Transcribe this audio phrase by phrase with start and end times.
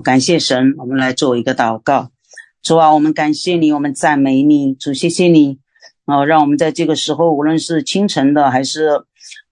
[0.00, 2.10] 感谢神，我们来做一个祷告。
[2.62, 5.58] 主啊，我们感谢你，我们赞美你，主，谢谢你。
[6.04, 9.02] 哦，让我们在这个时候，无论是清晨的，还是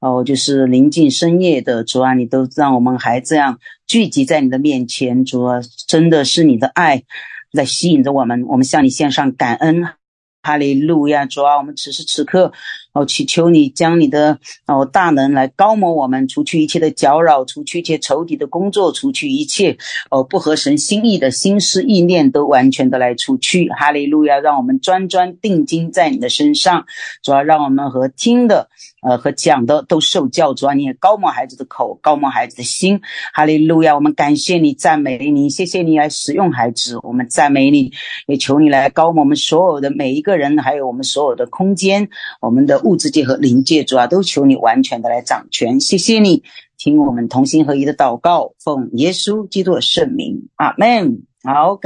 [0.00, 5.24] 哦，就是临近深夜的，主啊，你都让我们还这样聚集在你的面前。
[5.24, 7.04] 主啊，真的是你的爱
[7.52, 9.88] 在吸引着我们，我们向你献上感恩。
[10.42, 12.52] 哈利路亚，主啊，我们此时此刻。
[12.94, 19.76] 哦，祈求你将你的哦大能来高抹我们，除去一切的搅扰，除去一切仇敌的工作，除去一切
[20.10, 23.68] 哦不合神心意的心思意念，都完全的来除去。
[23.70, 24.38] 哈利路亚！
[24.38, 26.86] 让我们专专定睛在你的身上，
[27.20, 28.68] 主要让我们和听的
[29.02, 30.54] 呃和讲的都受教。
[30.54, 33.00] 主啊，你也高抹孩子的口，高抹孩子的心。
[33.32, 33.96] 哈利路亚！
[33.96, 37.90] 我们感谢你，赞美你，谢谢你来使用孩子，我们赞美你，
[38.28, 42.08] 也求你来高抹我们所有的每一个人，还有我们所有的空间，
[42.40, 42.83] 我们的。
[42.84, 45.80] 物质界和灵界，主啊，都求你完全的来掌权。
[45.80, 46.44] 谢谢你，
[46.78, 51.22] 听我们同心合一的祷告，奉耶稣基督的圣名，阿门。
[51.42, 51.80] 好，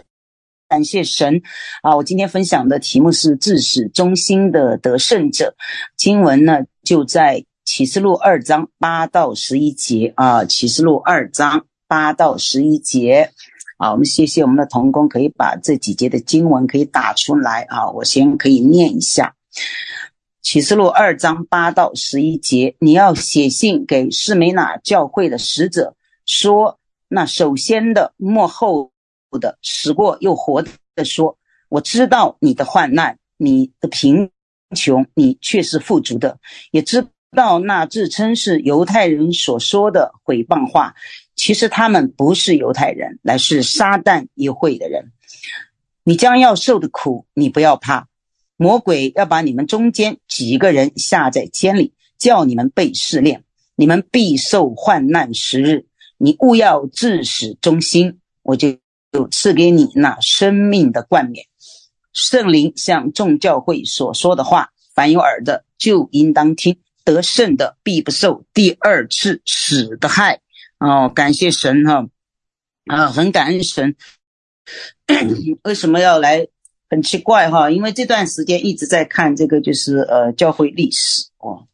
[0.69, 1.41] 感谢神
[1.83, 1.97] 啊！
[1.97, 5.55] 我今天分享的题目是至始忠心的得胜者。
[5.97, 10.45] 经文呢，就在启示录二章八到十一节啊。
[10.45, 13.31] 启示录二章八到十一节
[13.79, 17.91] 啊，我们谢谢我们的同工，可以把这几节的经文可以打出来啊。
[17.91, 19.35] 我先可以念一下。
[20.41, 28.93] 启示录二章八到十一节，你要写信给士每拿教会的使者，说：那首先的、末后
[29.41, 30.63] 的、死过又活
[30.95, 31.37] 的说，
[31.69, 34.31] 我知道你的患难，你的贫
[34.75, 36.39] 穷，你却是富足的；
[36.71, 40.95] 也知道那自称是犹太人所说的毁谤话，
[41.35, 45.13] 其实他们不是犹太人，乃是撒旦议会的人。
[46.05, 48.09] 你将要受的苦，你不要怕。
[48.59, 53.45] 魔鬼要把你们中间几个人下在监里，叫你们被试炼，
[53.77, 55.87] 你们必受患难十日。
[56.19, 58.79] 你勿要至死忠心，我就
[59.13, 61.47] 就赐给你那生命的冠冕。
[62.13, 66.81] 圣灵向众教会所说的话，凡有耳的就应当听。
[67.05, 70.41] 得胜的必不受第二次死的害。
[70.79, 72.09] 哦，感谢神哈，
[72.87, 73.95] 啊，很感恩神。
[75.63, 76.49] 为什么要来？
[76.91, 81.67] 很奇怪哈，因为这段时间一直在看这个，就是呃教会历史哦，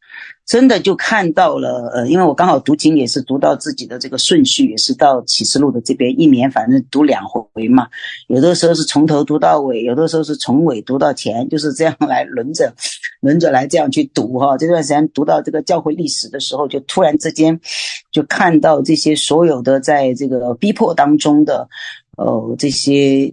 [0.45, 7.87] 真的就看到了呃，因为我刚好读经也是读到自己的这个顺序，也是到启示录的这边，一年反正读两回嘛，
[8.27, 12.75] 有的时候是从头读到尾，有的时候是从尾读到前，就是这样来轮着
[13.21, 14.59] 轮着来这样去读哈。
[14.59, 17.61] 这段时间读到这个教会历史的时候，就突然之间
[18.11, 21.69] 就看到这些所有的在这个逼迫当中的
[22.17, 23.33] 呃这些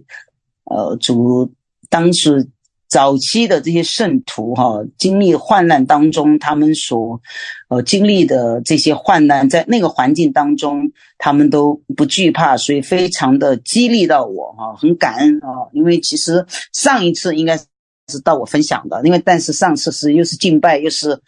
[0.64, 1.50] 呃主。
[1.92, 2.48] 当时
[2.88, 7.20] 早期的这些圣徒哈，经历患难当中，他们所
[7.68, 15.68] 呃经历的这些患难，在那个环境当中，他们都不惧怕，所以非常的激励到我哈，很感恩啊。
[15.74, 21.20] 因为其实上一次应该是到我分享的，因为但是上次是又是敬拜，又是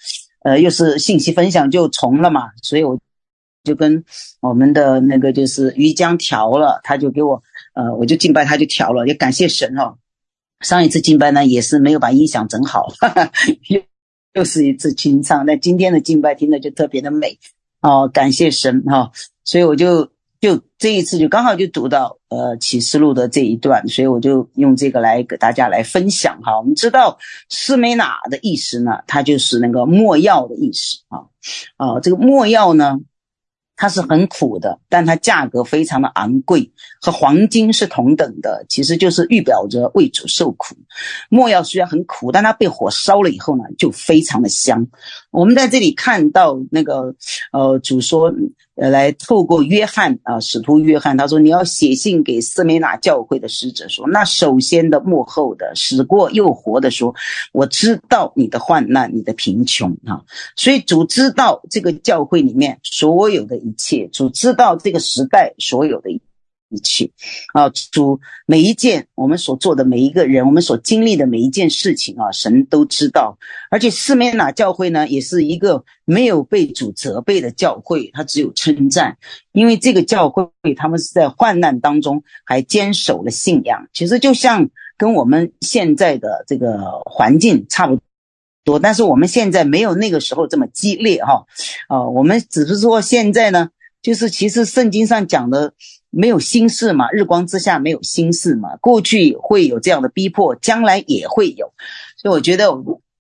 [0.45, 2.99] 呃又是信息分享就重了嘛，所以我
[3.65, 4.03] 就跟
[4.41, 7.43] 我们的那个就是于江调了，他就给我
[7.75, 9.97] 呃我就敬拜他就调了，也感谢神哦。
[10.65, 13.31] 上一次敬拜呢，也是没有把音响整好， 哈哈，
[13.69, 13.81] 又
[14.33, 15.47] 又是一次清唱。
[15.47, 17.39] 那今天的敬拜听的就特别的美
[17.81, 19.13] 哦，感谢神哈、哦。
[19.45, 20.11] 所以我就
[20.41, 26.59] 就这一次就刚好就读到呃启示录的这一段，所以我就用这个来给大家来分享哈。
[26.59, 27.19] 我们知道
[27.51, 31.29] 士每拿的意思呢，它就是那个没药的意思啊
[31.77, 32.99] 啊，这个没药呢。
[33.85, 36.73] 它是很苦的，但它价格非常的昂贵，
[37.03, 40.75] 和黄金是同等的，其实就是预表着为主受苦。
[41.29, 44.87] 没药虽然很苦，但它被火烧了以后呢，就非常的香。
[45.31, 47.15] 我们在这里看到那个，
[47.53, 48.33] 呃，主说。
[48.77, 57.15] 呃，来透过约翰啊，使徒约翰，他说你要写信给斯美纳教会的使者说，那首先的、幕后的、死过又活的说，
[57.53, 60.23] 我知道你的患难、你的贫穷啊，
[60.57, 66.21] 所以主知道这个教会里面所有的一切，主知道这个时代所有的一。
[66.71, 67.09] 一切
[67.53, 73.39] 啊，主每一件我们所做的每一个人，我们所经历的每一件事情啊，神都知道。
[73.71, 79.17] 而且士每拿教会呢，也是一个没有被主责备的教会，他只有称赞，
[79.53, 83.87] 因为这个教会他们是在患难当中还坚守了信仰。
[83.93, 88.01] 其实就像跟我们现在的这个环境差不
[88.65, 91.47] 多，但是我们现在没有那个时候这么激烈哈。
[91.89, 93.69] 啊，我们只是说现在呢，
[94.03, 95.75] 就是其实圣经上讲的。
[96.17, 98.77] 没有心事嘛，日光之下没有心事嘛。
[98.81, 101.73] 过去会有这样的逼迫，将来也会有。
[102.17, 102.71] 所以我觉得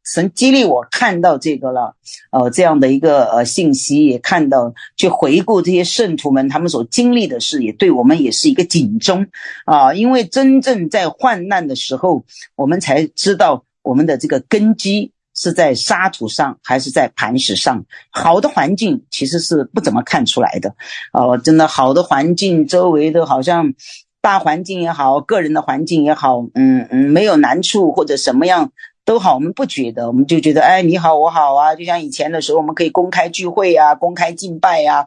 [0.04, 1.96] 神激励我看到这个了，
[2.30, 9.26] 呃，这样的一个呃信息，也看到去回顾这些圣徒们他们所经历的事，也对我们也是一个警钟
[9.64, 9.94] 啊！
[9.94, 17.84] 因为真正在患难的时候，我们才知道我们的这个根基是在沙土上还是在磐石上。
[18.10, 20.74] 好的环境其实是不怎么看出来的，
[21.12, 23.74] 哦，真的好的环境，周围的好像
[24.20, 28.72] 大环境也好，个人的环境也好，嗯嗯，没有难处或者什么样。
[29.06, 35.04] 都好，我们不觉得，我们就觉得，哎，你好，我好啊，就像以前的时候，我们可以公开聚会啊，公开敬拜啊。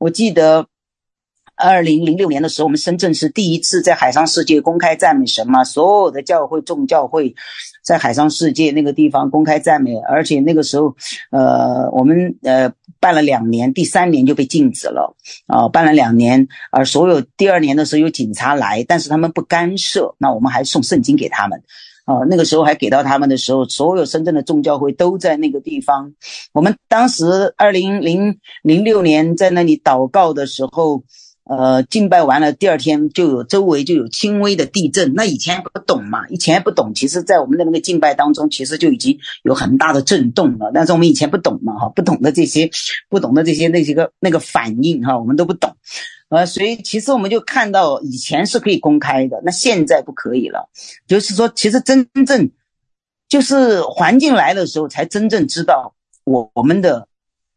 [0.00, 0.66] 我记得，
[1.54, 7.36] 二零零六年的时候，我们深圳是第一次在海上世界公开赞美神嘛，所有的教会众教会
[7.86, 10.96] 在海上世界那个地方公开赞美，而且那个时候，
[11.30, 15.14] 呃，我们呃办了两年，第三年就被禁止了
[15.46, 21.62] 啊，呃，办了两年，而所有第二年的时候有警察来，但是他们不干涉，那我们还送圣经给他们。
[22.06, 26.12] 哦，那个时候还给到他们的时候，所有深圳的众教会都在那个地方。
[26.52, 31.02] 我们当时二零零零六年在那里祷告的时候，
[31.48, 35.14] 呃，敬拜完了，第二天就有周围就有轻微的地震。
[35.14, 40.72] 那以前不懂嘛，以前不懂，其实在我们的那个敬拜当中，其实就已经有很大的震动了。
[40.74, 42.68] 但是我们以前不懂嘛，哈，不懂的这些，
[43.08, 45.76] 不懂的这些那些个那个反应，哈，我们都不懂。
[46.30, 50.68] 呃，所以其实我们就看到以前是可以公开的，那现在不可以了。
[51.06, 52.50] 就是说，其实真正
[53.28, 55.94] 就是环境来的时候，才真正知道
[56.24, 57.06] 我我们的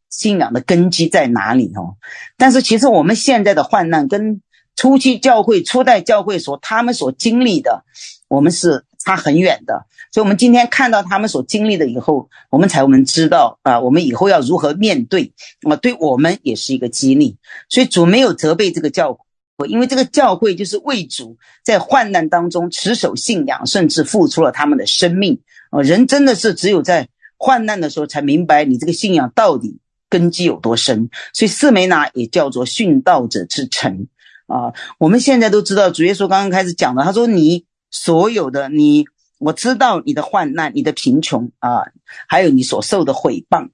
[0.10, 1.96] 信仰的根基在哪里哦。
[2.38, 4.42] 但是其实我们现在的患难跟
[4.76, 7.84] 初期教会、初代教会所他们所经历的，
[8.28, 9.86] 我们是差很远的。
[10.12, 15.34] 所以，我们今天看到他们所经历的以后，我们才我们知道啊，我们以后要如何面对
[15.70, 17.38] 啊，对我们也是一个激励。
[17.70, 19.20] 所以，主没有责备这个教
[19.58, 25.82] 会，因为这个教会就是为主在患难当中持守信仰，甚至付出了他们的生命啊。
[25.82, 27.08] 人真的是只有在
[27.38, 29.78] 患难的时候才明白你这个信仰到底
[30.10, 31.10] 根基有多深。
[31.34, 34.08] 所以，四美拿也叫做殉道者之城
[34.48, 34.74] 啊。
[34.98, 39.06] 我们现在都知道，主耶稣刚刚开始讲的，他说：“你所有的你。”
[39.40, 41.84] 我知道你的患难，你的贫穷啊，
[42.28, 43.70] 还有你所受的毁谤。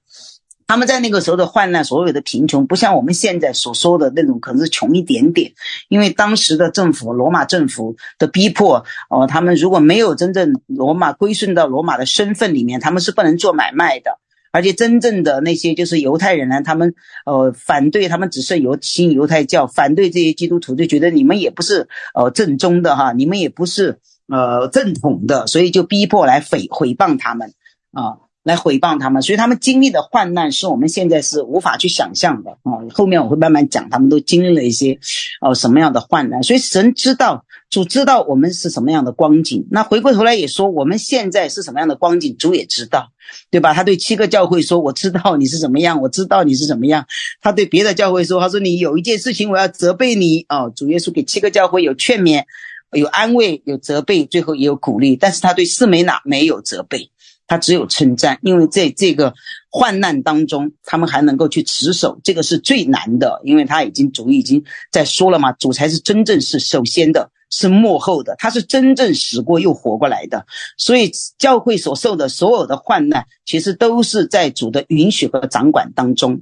[0.68, 5.54] 他们在那个时候的患难，所有的贫穷，不像我们现在所说的那种，可能是穷一点点。
[5.88, 14.20] 因为当时的政府，罗马政府的逼迫，哦、他们如果没有真正罗马归顺到罗马的身份里面，他们是不能做买卖的。
[14.56, 16.94] 而且真正的那些就是犹太人呢，他们
[17.24, 23.98] 呃反对，他们只是犹新犹太教，反对这些基督徒，就觉得你们也不是呃正宗的哈，你们也不是。
[24.28, 27.52] 呃，正统的，所以就逼迫来诽毁谤他们
[27.92, 32.78] 啊，来诽谤他们，所以他们经历的患难是我们现在是无法去想象的啊。
[32.94, 35.00] 后面我会慢慢讲，他们都经历了一些
[35.40, 39.66] 哦什么样的患难，所以神知道，主知道我们是什么样的光景。
[39.68, 43.08] 那回过头来也说，我们现在是什么样的光景，主也知道，
[43.50, 43.74] 对吧？
[43.74, 47.04] 他对七个教会说：“我知道你是怎么样，我知道你是怎么样。”
[47.42, 52.44] 他对别的教会说：“他说你有一件事情，我要责备你哦。”主耶稣给七个教会有劝勉。
[52.92, 55.16] 有安慰，有责备，最后也有鼓励。
[55.16, 57.10] 但是他对四美娜没有责备，
[57.46, 59.34] 他只有称赞，因为在这个
[59.70, 63.40] 患难当中，他们还能够去持守，这个是最难的。
[63.44, 70.46] 因为他已经主已经在说了嘛，主才是真正是首先的，是幕后的，他是真正死过又活过来的。
[70.76, 76.40] 所以教会所受的所有的患难，其实都是在主的允许和掌管当中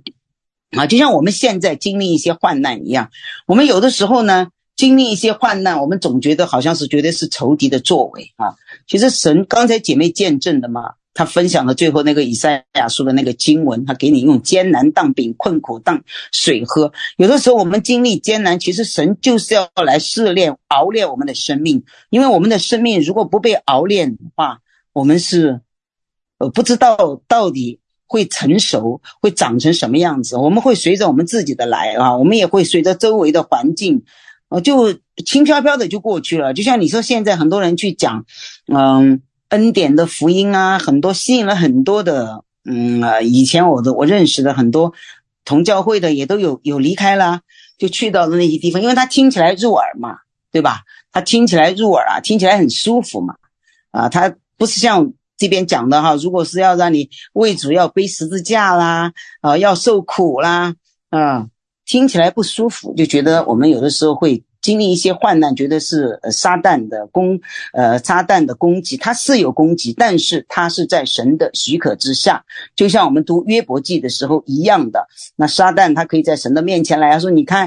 [0.70, 3.10] 啊，就像我们现在经历一些患难一样，
[3.46, 4.48] 我们有的时候呢。
[4.76, 8.56] 经历一些患难，我们总觉得好像是觉得是仇敌的作为啊。
[8.86, 16.93] 其实神刚才姐妹见证的嘛，他分享了最后那个以赛亚书的那个经文，他给你用艰难当饼，困苦当水喝。
[17.17, 24.58] 有的时候我们经历艰难，其实神就是要来试炼、熬炼我们的生命，因为我们的生命如果不被熬炼的话，
[24.93, 25.60] 我们是
[26.38, 30.36] 呃不知道到底会成熟、会长成什么样子。
[30.36, 34.05] 我们会随着我们自己的来啊，我们也会随着周围的环境。
[34.61, 34.94] 就
[35.25, 38.25] 轻飘飘的就过去了，就像你说，现在很多人去讲，
[38.67, 44.93] 嗯，恩典的福音啊，很多吸引了很多的，嗯啊，以前我的我认识的很多
[45.44, 47.41] 同教会的也都有有离开了，
[47.79, 50.17] 就去到了那些地方，因为他听起来入耳嘛，
[50.51, 50.81] 对吧？
[51.13, 53.37] 他听起来入耳啊，听起来很舒服嘛，
[53.93, 60.75] 啊，他不是像这边讲的哈，如果是要让你为主要背十字架啦，啊，要受苦啦，
[61.11, 61.46] 啊。
[61.86, 67.38] 听起来不舒服，就觉得我们有的时候会经历一些患难，觉得是呃撒旦的攻，
[67.74, 72.43] 呃撒旦的攻击，他是有攻击，但是他是在神的许可之下，
[72.74, 75.06] 就像我们读约伯记的时候一样的。
[75.36, 77.67] 那撒旦他可以在神的面前来，说：“你看，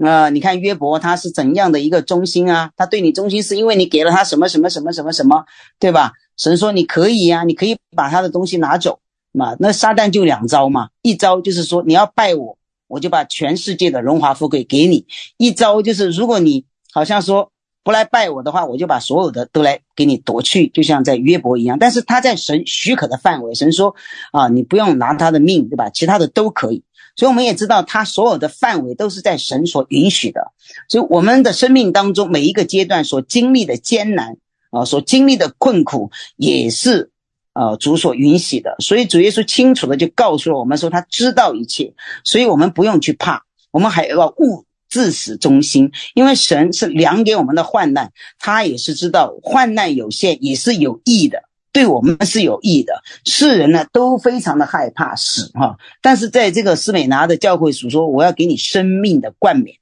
[0.00, 2.70] 啊、呃，你看约伯他是怎样的一个忠心啊？
[2.76, 5.44] 他对你忠心是因为你给了他什么什么什么什么什么，
[5.80, 6.12] 对吧？
[6.36, 9.00] 神说你可以呀、你可以把他的东西拿走
[9.32, 9.56] 嘛。
[9.58, 12.56] 那撒旦就两招嘛，一招就是说你要拜我，
[12.88, 15.04] 我就把全世界的荣华富贵给你；
[15.36, 17.52] 一招就是如果你好像说
[17.82, 21.78] 不来拜我的话，我就把所有的都来给你夺去，就像在约伯一样。
[21.78, 23.94] 但是他在神许可的范围，神说
[24.32, 25.88] 啊，你不用拿他的命，对吧？
[25.90, 26.82] 其他的都可以。
[27.14, 30.52] 所以我们也知道，他所有的范围都是在神所允许的。
[30.88, 34.36] 所以我们的生命当中每一个阶段所经历的艰难
[34.70, 37.10] 啊，所经历的困苦，也是
[37.56, 38.76] 呃主所允许的。
[38.78, 51.42] 所以主耶稣清楚的就告诉了我们说，他知道一切，所以我们不用去怕，我们还要勿自死忠心，因为神是量给我们的患难，他也是知道患难有限，也是有益的。
[51.72, 59.76] 对我们是有益的，世人呢都非常的害怕死哈，但是在这个斯美拿的教会所说，我要给你生命的冠冕，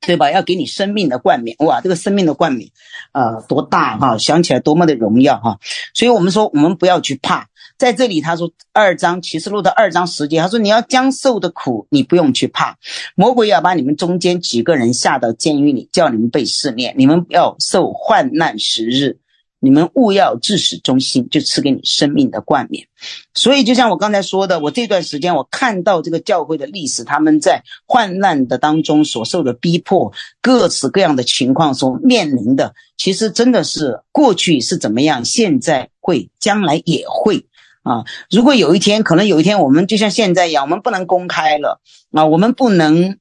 [0.00, 0.30] 对吧？
[0.30, 2.70] 要给你生命的冠冕，哇，这个生命的冠冕，
[3.12, 4.16] 呃，多大哈？
[4.16, 5.58] 想起来多么的荣耀哈！
[5.94, 7.48] 所以我们说，我们不要去怕。
[7.76, 12.76] 在这里他说二章启示录的二章十节，他说你要将受的苦，你不用去怕，
[13.14, 19.18] 魔鬼要把你们中间几个人下到监狱里，叫你们被试炼，你们要受患难时日。
[19.62, 22.86] 你们勿要至始忠心，就赐给你生命的冠冕。
[23.34, 37.46] 所以，就像我刚才说的，我这段时间我看到这个教会的历史，他们在患难的当中所受的逼迫，各式各样的情况所面临的，其实真的是过去是怎么样，现在会，将来也会
[37.82, 38.04] 啊。
[38.30, 43.18] 如果有一天，可能有一天，我们就像现在一样，我们不能公开了啊，我们不能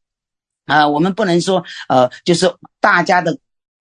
[0.66, 3.38] 啊，我们不能说呃，就是大家的。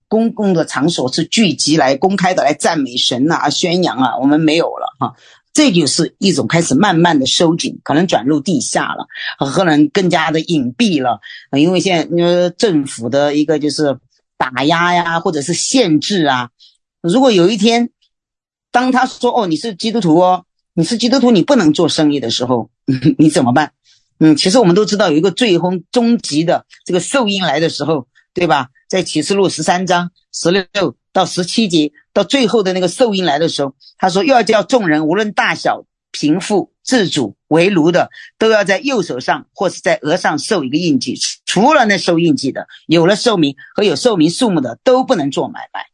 [0.09, 5.15] 公共的场所是聚集来公开的来赞美神呐、啊、宣扬啊，我们没有了哈，
[5.53, 9.07] 这就是一种开始慢慢的收紧，可能转入地下了，
[9.53, 11.21] 可能更加的隐蔽了，
[11.53, 13.99] 因为现在因为政府的一个就是
[14.37, 16.51] 打压呀，或者是限制啊，
[17.03, 17.91] 如果有一天，
[18.73, 22.71] 当他说哦，你是基督徒哦，你是基督徒，你不能做生意的时候，
[23.19, 23.73] 你怎么办？
[24.21, 28.69] 嗯，其实我们都知道有一个最终终极的这个兽音来的时候，对吧？
[28.89, 41.19] 在启示录十三章十六到十七节，到最后的那个兽音来的时候，他说：“又要叫众人，无论大小、贫富、自主、为奴的，都要在右手上或是在额上受一个印记。
[41.45, 45.85] 除了那受印记的，有了兽名和有兽名数目的，都不能做买卖。”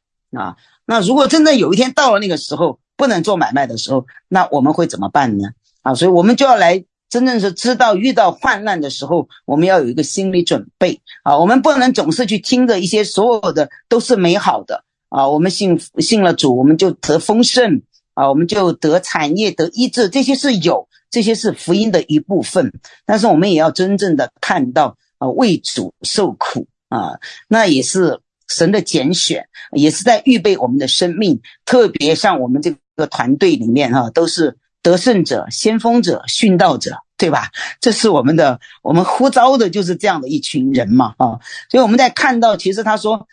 [0.40, 5.48] 啊，那如果真的有一天到了那个时候不能做买卖的时候，那我们会怎么办呢？
[5.82, 6.84] 啊，所以我们就要来。
[7.14, 11.38] 真正是知道遇到患难的时候，我们要有一个心理准备啊！
[11.38, 15.28] 我们不能总是去听着一些所有的都是美好的啊！
[15.28, 17.82] 我们信信了主，我们就得丰盛
[18.14, 22.72] 啊，我们就得产业得医治，这些是有，这些是福音的一部分。
[23.06, 28.18] 但是我们也要真正的看到啊，为主受苦啊，那也是
[28.48, 31.40] 神的拣选，也是在预备我们的生命。
[31.64, 36.96] 特别像我们这个团队里面哈，都是得胜者、先锋者、殉道者。
[37.16, 37.50] 对吧？
[37.80, 41.38] 这是我们的，我们呼召的就是这样的一群人嘛，啊，
[41.70, 43.28] 所以我们在看到，其实他说，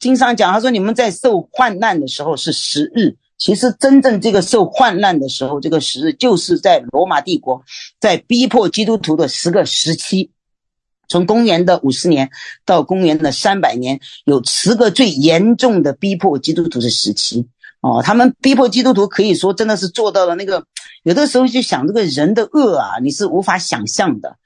[0.00, 7.62] 经常讲，他说你们在受患难的时候是十日，其实真正这个受患难的时候，这个十日就是在罗马帝国
[8.00, 10.32] 在逼迫基督徒的十个时期，
[11.08, 12.30] 从公元的五十年
[12.64, 17.46] 到公元的三百年，有十个最严重的逼迫基督徒的时期。
[17.80, 20.64] 哦，他们逼迫基督徒，可以说真的是做到了那个，
[21.04, 24.36] 有的时候就想这个人的恶啊，你是无法想象的，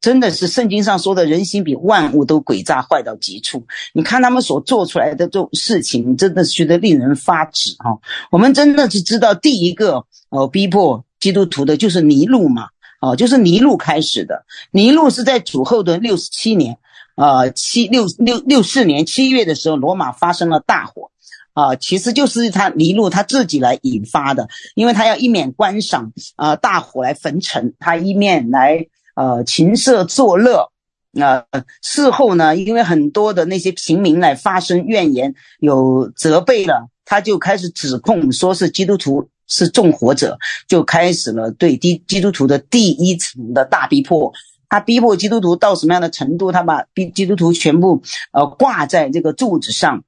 [0.00, 3.66] 真的是圣经上说的人心比万物都诡诈坏到极处。
[3.94, 7.98] 你看他们所做出来的这种事情，真的是觉得令人发指哈。
[8.30, 12.68] 我们真的是知道第一个呃逼迫基督徒的就是尼禄嘛，
[13.00, 14.44] 哦，就是尼禄开始的。
[14.70, 16.76] 尼禄是在主后的六十七年，
[17.14, 21.10] 呃七六六六四年七月的时候，罗马发生了大火。
[21.56, 30.70] 啊，其实就是他尼禄他自己来引发的，因为他要一面观赏啊大火来焚城，他一面来呃琴瑟作乐。
[31.18, 40.36] 啊、呃，事后呢，因为很多的那些平民来发声怨言，有责备了，他就开始指控说是基督徒是纵火者，
[40.68, 44.30] 就开始了对基基督徒的第一层的大逼迫。
[44.68, 46.52] 他逼迫基督徒到什么样的程度？
[46.52, 50.04] 他把逼基督徒全部呃挂在这个柱子上。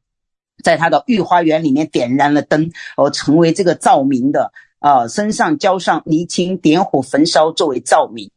[0.62, 8.30] 在他的御花园里面点燃了灯，而，成为这个照明的啊、身上浇上泥青，点火焚烧作为照明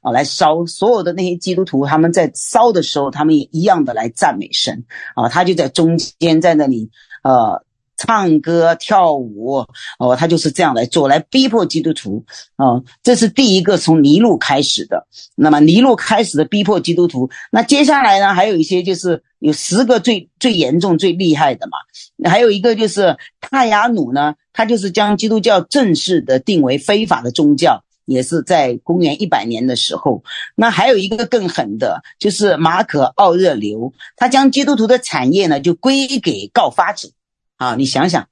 [0.00, 0.64] 啊、来烧。
[0.64, 5.28] 所有的那些基督徒，他们在烧的时候，他们也一样的来赞美神啊。
[5.28, 6.90] 他就在中间，在那里
[7.22, 7.62] 呃
[8.04, 9.64] 唱歌跳舞
[9.96, 12.24] 哦，他就是这样来做，来逼迫基督徒
[12.56, 12.82] 哦。
[13.00, 15.06] 这是第一个从尼禄开始的。
[15.36, 22.28] 那么尼禄开始的逼迫基督徒，那接下来呢，还有一些就是有十个最最严重、最厉害的嘛。
[22.28, 30.24] 还有一个就是泰雅努呢，他就是将基督教正式的定为非法的宗教，也是在公元一百年的时候。
[30.56, 37.08] 那还有一个更狠的，就是马可奥热留，他将基督徒的产业呢就归给告发者。
[37.56, 38.28] 啊，你想想，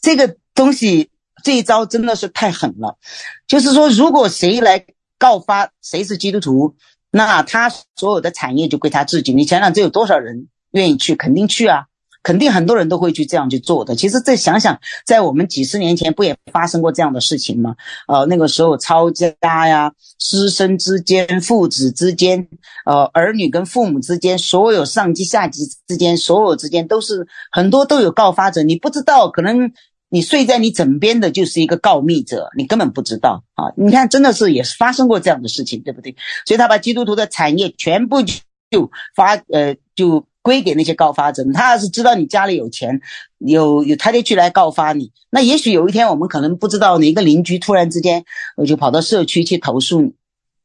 [0.00, 1.10] 这个东西
[1.42, 2.98] 这一招真的是太狠了。
[3.46, 4.84] 就是说，如果谁来
[5.18, 6.76] 告发谁是基督徒，
[7.10, 9.32] 那他所有的产业就归他自己。
[9.32, 11.14] 你想想，这有多少人愿意去？
[11.14, 11.86] 肯定去啊，
[12.24, 13.94] 肯定很多人都会去这样去做的。
[13.94, 17.76] 其实再想想，在我们几十年前不也发生过这样的事情吗？
[18.08, 22.48] 呃，那个时候抄家呀，师生之间、父子之间，
[22.84, 28.64] 呃，儿女跟父母之间，所有上级下级之间，所有之间都是很多都有告发者。
[28.64, 29.70] 你不知道，可能。
[30.10, 33.74] 你睡在你枕边的就是一个告密者，你根本不知道啊！
[33.76, 36.14] 你看，真的是也是发生过这样的事情，对不对？
[36.46, 41.42] 所以他把基督徒的产业全部就发呃就归给那些告发者。
[41.52, 43.00] 他要是知道你家里有钱，
[43.38, 45.10] 有有他就去来告发你。
[45.30, 48.24] 那也许有一天我们可能不知道哪个邻居突然之间
[48.56, 50.12] 我就跑到社区去投诉你。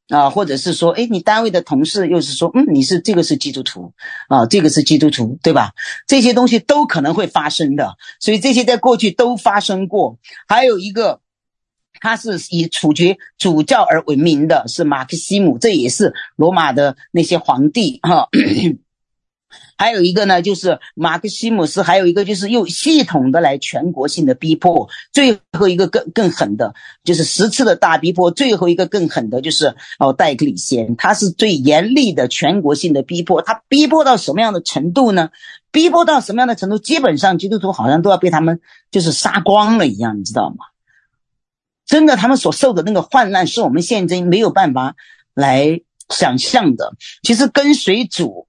[0.10, 3.94] 啊，或者是说，哎，你单位的同事又是说，嗯，你是这个是基督徒，
[4.28, 5.74] 啊，这个是基督徒，对吧？
[6.08, 10.18] 这些东西都可能会发生的，所以这些在过去都发生过。
[10.48, 11.22] 还有一个，
[12.02, 18.30] 他是以处决主教而闻名的，是马克西姆，这也是罗马的那些皇帝，哈。
[19.80, 35.30] 还有一个呢，就是马克西姆斯，还有一个就是又系统的来全国性的逼迫，最后一个更更狠的，就是十次的大逼迫，最后一个更狠的就是哦戴克里先，他是最严厉的全国性的逼迫，他逼迫到什么样的程度呢？
[35.72, 36.78] 逼迫到什么样的程度？
[36.78, 38.60] 基本上基督徒好像都要被他们
[38.92, 40.58] 就是杀光了一样，你知道吗？
[41.86, 44.98] 真的，他们所受的那个患难是我们现今没有办法
[45.34, 46.96] 来想象的。
[47.24, 48.49] 其实跟随主。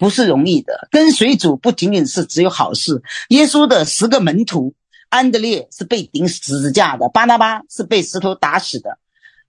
[0.00, 3.02] 不是容易的，跟随主不仅仅是只有好事。
[3.28, 4.72] 耶稣的十个门徒，
[5.10, 8.96] 安德烈是被钉十字架的，巴拿巴是被石头打死的，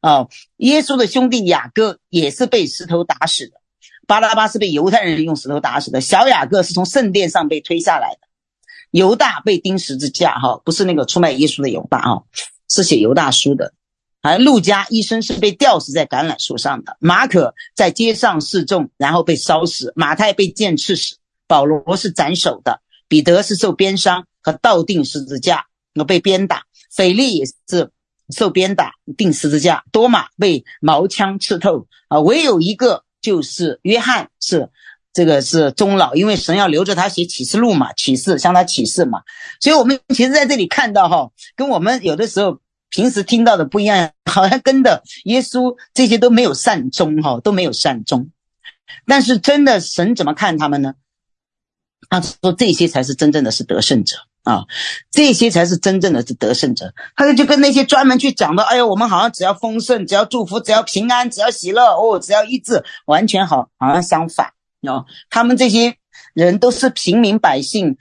[0.02, 0.28] 啊，
[0.58, 3.54] 耶稣的兄弟雅各也是被石头打死的，
[4.06, 8.28] 巴拿巴是被犹太人用石头打死的，小雅各是从圣殿上被推下来的，
[8.92, 12.24] 犹大被钉十字架，哈，不是那个出卖耶稣的犹大啊，
[12.68, 13.74] 是写犹大书的。
[14.22, 21.16] 而路加医生是被吊死在橄榄树上的，马可在街上示众，然后被烧死，马太被剑刺死，
[21.48, 25.66] 保罗是斩首的，彼得是受鞭伤和倒钉十字架，
[26.08, 27.90] 被鞭打，腓力也是
[28.30, 34.70] 受鞭打钉十字架，多马被矛枪刺透，啊，唯有一个就是约翰是
[35.14, 39.24] 这个是终老，因为神要留着他写启示录嘛，启示向他启示嘛，
[39.60, 42.60] 所以我们其实在这里看到哈，跟我们有的时候。
[42.92, 48.30] 平时听到的不一样，好像跟的耶稣这些都没有善终哈，都没有善终。
[49.08, 50.94] 但是真的神怎么看他们呢？
[52.10, 54.66] 他说这些才是真正的是得胜者啊，
[55.10, 56.94] 这些才是真正的是得胜者。
[57.16, 64.52] 他说就跟那些专门去讲的，哎呦，我们好像只要丰盛，只要祝福，只要平安，只要喜乐哦，只要医治，完全好，好像相反
[64.82, 65.06] 哦。
[65.30, 65.96] 他们这些
[66.34, 67.96] 人都是平民百姓，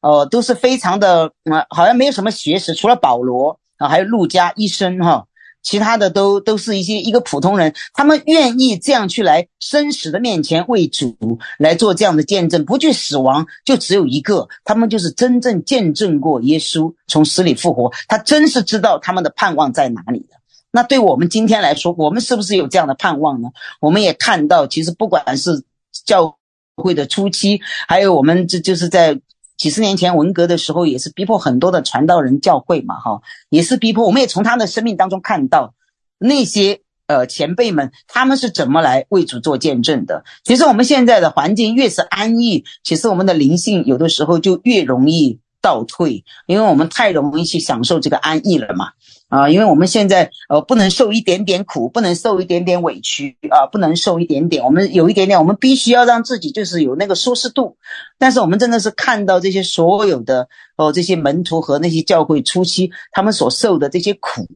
[0.00, 3.58] 哦，都是非常的，嗯，好像没有什么学识，除了保罗。
[3.78, 5.26] 啊，还有路加医生哈，
[5.62, 11.16] 其他的都都是一些一个普通人，他们愿意这样去来生死的面前为主
[11.58, 20.36] 来做这样的见证，不惧死亡，就只有一个，他们就是真正见证过耶稣从死里复活，他真是知道他们的盼望在哪里的。
[20.70, 23.48] 那对我们今天来说，我们是不是有这样的盼望呢？
[23.80, 25.64] 我们也看到，其实不管是
[26.04, 26.36] 教
[26.76, 29.20] 会的初期，还有我们这就是在。
[29.56, 34.04] 几十年前文革的时候，也是逼迫很多的传道人教会嘛，哈，也是逼迫。
[34.04, 35.74] 我们也从他的生命当中看到
[36.18, 40.24] 那些呃前辈们，他们是怎么来为主做见证的。
[40.44, 48.90] 其实我们现在的环境越是安逸，其实我们的灵性有的时候就越容易倒退，因为我们太容易去享受这个安逸了嘛。
[49.28, 57.76] 啊，因为我们现在呃不能受一点点苦，不能受一点点委屈啊，不能受一点点，我们有一点点，我们必须要让自己就是有那个舒适度。
[58.18, 64.46] 但是我们真的是看到这些所有的哦，这些门徒和那些教会初期他们所受的这些苦，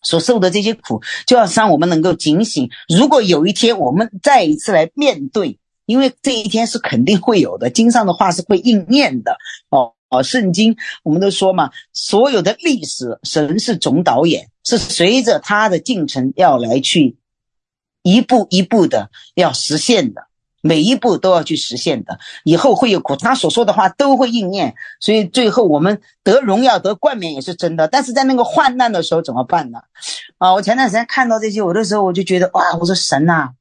[0.00, 2.70] 所受的这些苦，就要让我们能够警醒。
[2.88, 9.36] 如果有一天我们再一次来面对，因为这一天是肯定会有的，经上的话是会应验的
[9.70, 9.94] 哦。
[10.12, 17.16] 哦，圣经我们都说嘛，所有的历史，神是总导演，是随着他的进程要来去
[18.02, 20.26] 一步一步的要实现的。
[20.64, 27.88] 每一步都要去实现的，以后会有苦，他所说的话都会应验，所以最后我们得荣耀、得冠冕也是真的。
[27.88, 29.80] 但是在那个患难的时候怎么办呢？
[30.38, 33.54] 啊，我前段时间看到这些，有的时候我就觉得哇，我说神呐，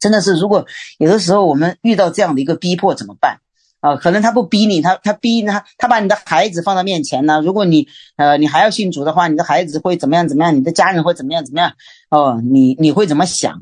[0.00, 0.66] 真的是，如果
[0.98, 3.38] 有的时候我们遇到这样的一个逼迫怎么办？
[3.84, 7.42] 啊，可能他不逼你，他他逼他，他把你的孩子放到面前呢。
[7.44, 10.56] 如果你呃你还要信主的话，你的孩子会怎么样怎么样？
[10.56, 11.70] 你的家人会怎么样怎么样？
[12.08, 13.60] 哦，你你会怎么想？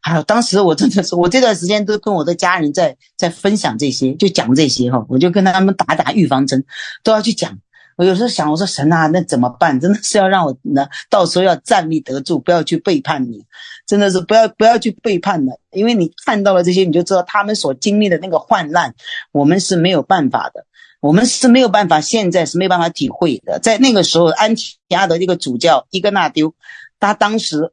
[0.00, 6.64] 还有当时我真的是， 我这段时间都跟我的家人在在分享这些，就讲这些哈，我就跟他们打打预防针，
[7.02, 7.58] 都要去讲。
[7.96, 9.80] 我有时候想，我说神啊，那怎么办？
[9.80, 13.44] 真的是要让我呢，到时候要站立得住，不要去背叛你，
[13.86, 18.94] 真的是不要不要去背叛的，因为你看到了这些，你就知道他们所经历的那个患难，
[19.32, 20.66] 我们是没有办法的，
[21.00, 23.58] 我们是没有办法，现在是没有办法体会的。
[23.58, 26.54] 在那个时候，安提阿的这个主教伊格纳丢，
[27.00, 27.72] 他当时。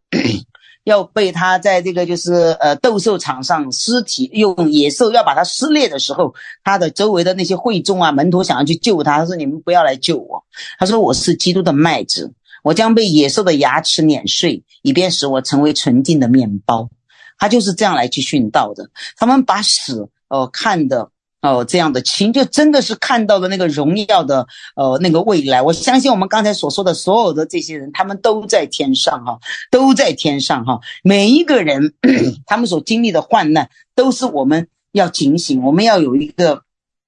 [0.84, 10.44] 要被他在这个就是呃斗兽场上尸体用野兽要把它撕裂的时候，他的周围的那些会众啊门徒想要去救他，他说你们不要来救我，
[10.78, 16.90] 他说我是基督的麦子，我将被野兽的牙齿碾碎，以便使我成为纯净的面包。
[17.38, 18.90] 他就是这样来去殉道的。
[19.16, 21.10] 他们把死哦、呃、看的。
[21.44, 25.62] 哦，这样的情就真的是看到了那个荣耀的呃那个未来。
[25.62, 30.80] 我相信我们刚才所说的所有的这些人，他们都在天上哈，都在天上哈。
[31.04, 31.94] 每一个人
[32.48, 36.62] 他们所经历的患难，都是我们要警醒，我们要有一个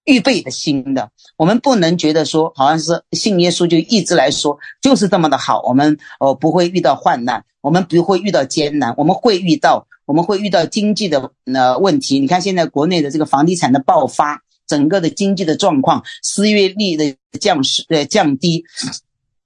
[0.03, 1.11] 预备的心的。
[1.37, 5.61] 我们不能觉得说好像是信耶稣就一直来说就是这么的好。
[5.63, 9.87] 我们哦不会遇到患难，我们不会遇到艰难，我们会遇到。
[10.05, 18.63] 我们会遇到经济的呃问题，你看现在国内的这个房地产的爆发，整个的经济的状况，失业率的降势呃降低，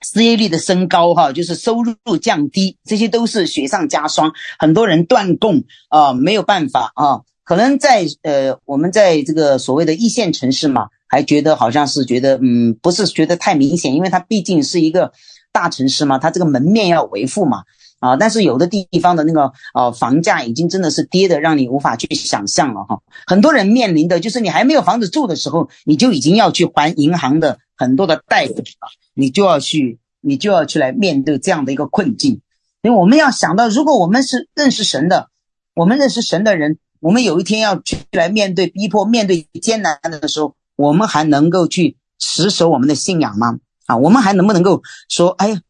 [0.02, 15.14] 失业率的升高哈，就是收入降低，这些都是雪上加霜，很多人断供啊，没有办法啊，可能在呃我们在这个所谓的一线城市嘛，还觉得好像是觉得嗯不是觉得太明显，因为它毕竟是一个
[15.54, 17.64] 大城市嘛，它这个门面要维护嘛。
[18.00, 23.02] 啊，但是有的地方的那个呃房价已经真的是跌的让你无法去想象了哈。
[23.28, 32.40] 很多人面临的就是你还没有房子住的时候，你就已经要去还银行的很多的贷款了，你就要去，你就要去来面对这样的一个困境。
[32.82, 35.28] 因为我们要想到，如果我们是认识神的，
[35.76, 43.60] 我们认识神的人，我们有一天要去来面对逼迫、面对艰难的时候，我们还能够去持守我们的信仰吗？
[43.88, 45.62] 啊，我们还能不能够说，哎呀，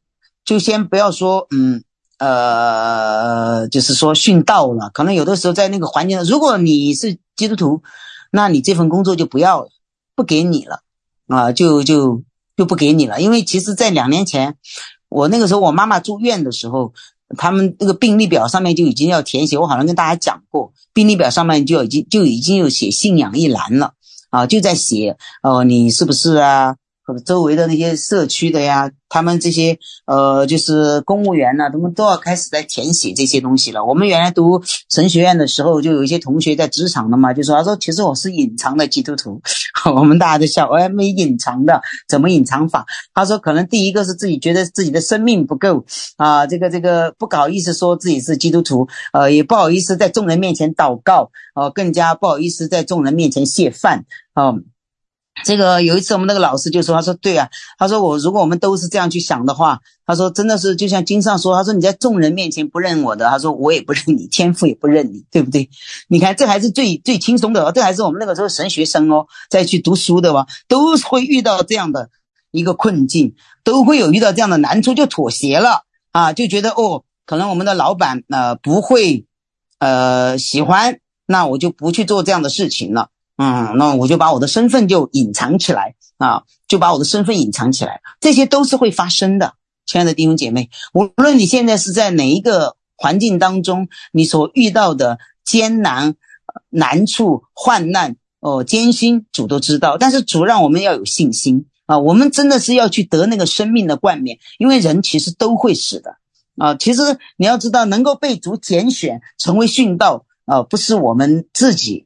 [0.45, 1.83] 就先不要说，嗯。
[2.19, 7.81] 呃，就是说殉道了，可能有的时候在那个环境，如果你是基督徒，
[8.29, 9.69] 那你这份工作就不要了，
[10.15, 10.81] 不给你了，
[11.27, 12.21] 啊，就就
[12.57, 13.21] 就不给你了。
[13.21, 14.57] 因为其实，在两年前，
[15.07, 16.93] 我那个时候我妈妈住院的时候，
[17.37, 23.93] 他们那个病历表上面就已经要填写，我好像跟大家讲过，病历表上面就已经就已经有写信仰一栏了，
[24.29, 26.75] 啊，就在写，哦，你是不是啊？
[27.25, 33.85] 周围的那些社区的呀，他们这些呃，就是公务员呐，他们都要开始在填写这些东西了。
[33.85, 39.41] 我们原来读神学院的时候，就有一些同学在职场的嘛，就说他说其实我是隐藏的基督徒，
[39.95, 42.85] 我们大家都笑，哎，没隐藏的，怎么隐藏法？
[43.13, 45.85] 他说可能第一个是自己觉得自己的生命不够
[46.17, 54.53] 啊，这个这个不好意思说自己是基督徒，呃，也不好意思在众人面前祷告，呃，更加不好意思在众人面前谢饭，啊。
[55.43, 65.69] 这个有一次我们那个老师就说，他说对啊，他说我如果我们都是这样去想的话，他说真的是就像经上说，他说你在众人面前不认我的，他说我也不认你，天父也不认你，对不对？
[66.07, 72.09] 你看这还是最最轻松的，这还是我们那个时候神学生哦，再去读书的吧，都会遇到这样的
[72.51, 79.25] 一个困境，都会有遇到这样的难处，就妥协了啊，就觉得哦，可能我们的老板呃不会
[79.79, 83.09] 呃喜欢，那我就不去做这样的事情了。
[83.41, 89.53] 嗯，那我就把我的身份就隐藏起来啊，就把我的身份隐藏起来，这些都是会发生的，
[89.85, 96.15] 亲爱的弟兄姐妹，无论你现在是在哪一个环境当中，你所遇到的艰难、
[96.69, 99.97] 难处、患难、哦艰辛，主都知道。
[99.97, 106.17] 但是主让我们要有信心啊，我们真的是要去得那个生命的冠冕，因为人其实都会死的
[106.57, 106.75] 啊。
[106.75, 112.05] 其实你要知道，能够被主拣选成为殉道啊，不是我们自己。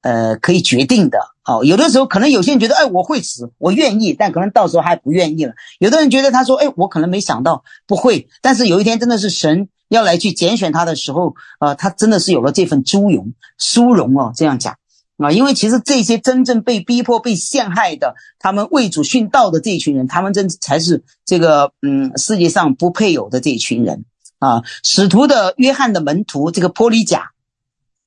[0.00, 5.54] 呃，可以决定的，好，有的时候可能有些人觉得，哎，我会死，我愿意，但可能到时候还不愿意了。
[5.80, 14.76] 有的人觉得，他说，哎，我可能没想到不会，但是有一天真的是神要来去拣选他的时候，呃，他真的是有了这份殊荣，殊荣哦，这样讲
[15.16, 24.04] 啊，因为其实这些真正被逼迫、被陷害的，他们为主殉道的这一群人，他们真才是这个嗯世界上不配有的这一群人
[24.38, 24.62] 啊。
[24.84, 27.32] 使徒的约翰的门徒这个波利甲。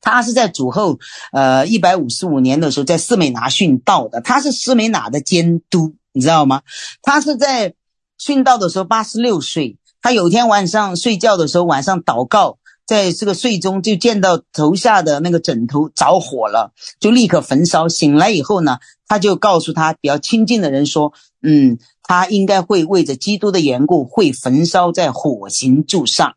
[0.02, 1.00] 他是在主后
[1.32, 6.64] 呃一百五十五年的时候在斯美拿殉道的，他是斯美拿的监督，你知道吗？
[7.02, 7.76] 他是在
[8.20, 17.88] 殉道的时候八十六岁，他有天晚上睡觉的时候，晚上祷告，在这个睡中就见到头下的那个枕头着火了，就立刻焚烧。
[17.88, 26.34] 醒来以后呢，他就告诉他比较亲近的人说，嗯，他应该会为着基督的缘故会焚烧在火刑柱上。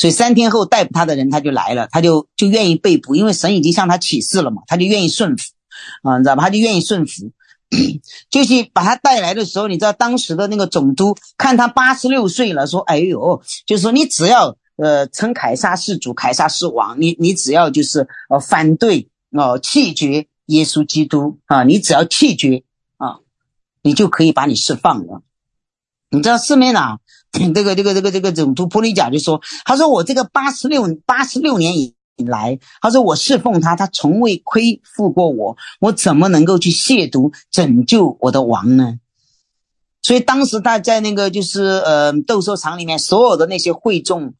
[0.00, 5.42] 所以三天后逮捕他的人他就来了，他就就愿意被捕，因为神已经向他启示了嘛，他就愿意顺服，
[6.02, 6.44] 啊，你知道吧？
[6.44, 7.30] 他就愿意顺服，
[8.30, 22.64] 就去把他带来的时候，你知道当时的那个总督看他八十六岁了，说：“哎呦，就是说你只要呃称凯撒是主，凯撒是王，你你只要就是呃反对哦弃绝耶稣基督啊，你只要弃绝
[22.96, 23.18] 啊，
[23.82, 25.20] 你就可以把你释放了。
[26.10, 26.98] 你知道四美拿？
[27.54, 31.94] ”这个这个这个这个总督波利贾就说：“他说我这个八十六八十六年以
[32.26, 38.98] 来，他说我侍奉他，他从未亏负过我，我怎么能够去亵渎拯救我的王呢？”
[40.02, 44.34] 所以当时他在那个就是呃斗兽场里面，所有的那些会众，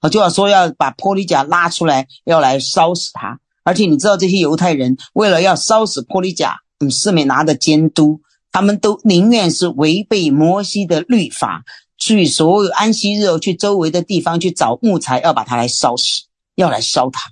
[0.00, 3.38] 啊就要说要把波利甲拉出来，要来烧死他。
[3.62, 8.20] 而且你知道这些犹太人为了要烧死波利甲，嗯，四美拿的监督，
[8.54, 11.64] 他们都宁愿是违背摩西的律法。
[11.96, 17.30] 去所有安息日去周围的地方去找木材，要把它来烧死，要来烧它。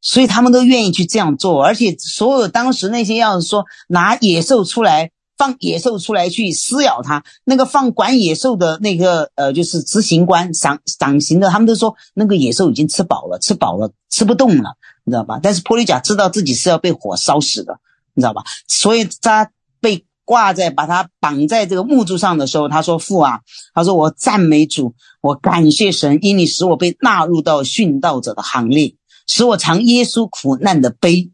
[0.00, 15.40] 所以他们都愿意去这样做，而且所有当时那些要是说拿野兽出来放野兽出来去撕咬它，那个放管野兽的那个呃，就是执行官赏赏刑的，他们都说那个野兽已经吃饱了，吃饱了，吃不动了，你知道吧？
[15.42, 17.80] 但是波利甲知道自己是要被火烧死的，
[18.14, 18.44] 你知道吧？
[18.68, 20.04] 所以他被。
[20.28, 28.96] 挂在把他绑在这个木柱上的时候，他说：“父啊，他说我赞美主，我感谢神，因你使我被纳入到殉道者的行列，
[29.28, 31.30] 使我尝耶稣苦难的悲，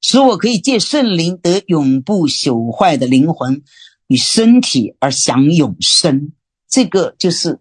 [0.00, 3.64] 使我可以借圣灵得永不朽坏的灵魂
[4.06, 6.30] 与身体而享永生。
[6.70, 7.58] 这个就是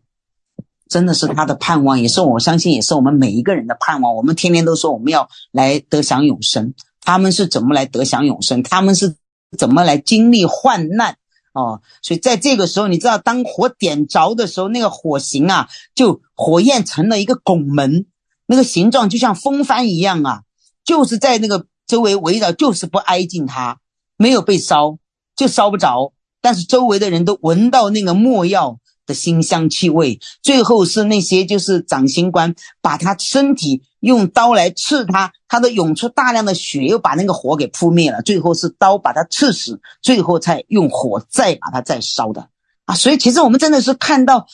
[0.87, 4.15] 真的是他的盼望，也是我相信，也是我们每一个人的盼望。
[4.15, 8.61] 我们天天都说我们要来得享永生，他们是怎么来得享永生？
[8.61, 9.15] 他们是。”
[9.55, 11.17] 怎么来经历患难
[11.53, 11.81] 哦？
[12.01, 18.05] 所以在这个时候，你知道，当火点着的时候，那个火形啊，就火焰成了一个拱门，
[18.45, 20.41] 那个形状就像风帆一样啊，
[20.83, 23.79] 就是在那个周围围绕，就是不挨近它，
[24.17, 24.97] 没有被烧，
[25.35, 38.21] 就烧不着，但是周围的人都闻到那个墨药的馨香气味，最后是那些就是掌刑官把他身体用刀来刺他，他都涌出大量的血，又把那个火给扑灭了。
[38.21, 42.49] 最后是刀把他刺死，最后才用火再把他再烧的
[42.85, 42.93] 啊！
[42.93, 44.45] 所以其实我们真的是看到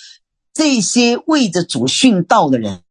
[0.54, 2.84] 这些为着主殉道的人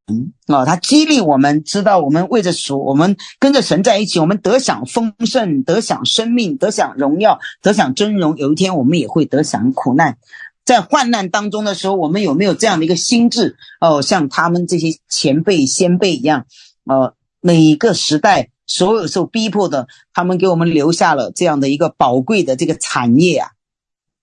[0.46, 8.36] 啊，他激励我们知道，我们为着主，我们跟着神在一起，我们得享丰盛，得享生命，得享荣耀，得享尊荣。
[8.36, 10.18] 有一天我们也会得享苦难。
[10.64, 13.56] 在患难当中的时候，我们有没有这样的一个心智？
[13.80, 16.46] 哦，像他们这些前辈先辈一样，
[16.84, 23.50] 呃，每一个时代所有受逼迫的，他们给我们留下了这样的一个宝贵的这个产业啊。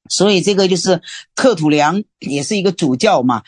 [0.10, 1.02] 所以这个就是
[1.36, 3.44] 特土良也是一个主教嘛，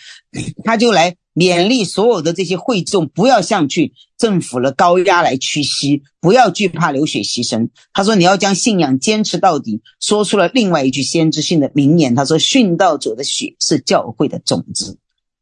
[0.63, 1.15] 他就来。
[1.33, 7.69] 勉励所有的这些会众，不要向去政府的高压来屈膝，不要惧怕流血牺牲。
[7.93, 14.97] 他说：“你要将信仰坚持到底。”说出了另外一句先知性的名言：“他说，殉道者的血是教会的种子，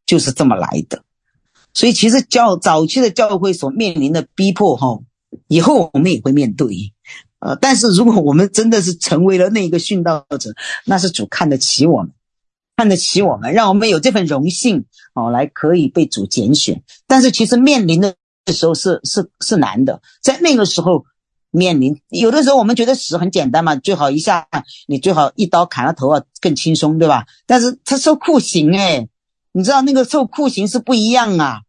[0.05, 1.03] 就是这么来的。”
[1.73, 4.99] 所以，其实教早期的教会所面临的逼迫，哈，
[5.47, 6.93] 以后我们也会面对。
[7.39, 10.53] 呃，但是如果我们真的是成为了那个殉道者，
[10.85, 12.11] 那是主看得起我们。
[12.75, 16.83] 看得起我们，让我们有这份荣幸哦，来可以被主拣选。
[17.07, 18.15] 但是其实面临的
[18.47, 21.05] 时候是是是难的，在那个时候
[21.51, 24.47] 面临，有的时候我们觉得死很简单嘛，最好一下
[24.87, 27.25] 你最好一刀砍了头啊，更轻松，对吧？
[27.45, 29.09] 但是他受酷刑诶，
[29.51, 31.61] 你知道那个受酷刑是不一样啊，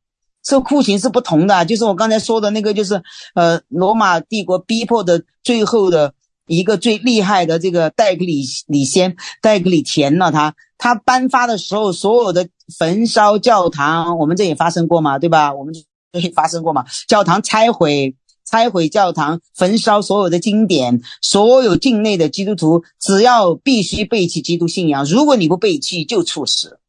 [0.45, 1.65] 受酷刑是不同的。
[1.65, 3.03] 就是我刚才说的那个，就是
[3.35, 6.13] 呃罗马帝国逼迫的最后的
[6.57, 10.55] 一个最厉害的这个戴格里里先戴格里田呢，他。
[10.83, 15.53] 他颁发的时候，所有的焚烧教堂，我们这也发生过嘛，对吧？
[15.53, 16.87] 我们这也发生过嘛。
[17.07, 26.80] 教堂拆毁，拆毁教堂，焚烧所有的经典，所有境内的基督徒，只要必须背弃基督信仰，如果你不背弃，就处死。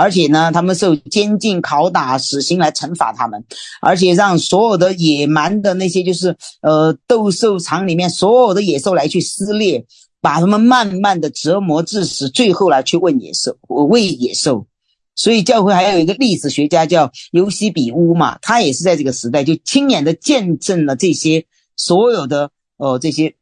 [0.00, 3.44] 而且呢，他们受监禁、拷打、死刑来惩罚他们，
[3.80, 9.84] 而且让所有的野蛮的那些，就是呃斗兽场里面所有的野兽来去撕裂。
[10.22, 14.66] 把他们慢慢的折磨致死，最后来去问野兽，喂野兽，
[15.14, 23.34] 所以教会还有一个历史学家叫尤西比乌嘛，他也是在这个时代就亲眼的见证了这些所有的呃这些